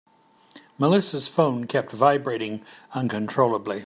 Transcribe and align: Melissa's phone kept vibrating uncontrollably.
Melissa's 0.79 1.27
phone 1.29 1.67
kept 1.67 1.91
vibrating 1.91 2.65
uncontrollably. 2.95 3.79